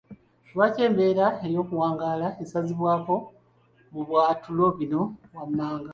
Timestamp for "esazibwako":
2.43-3.15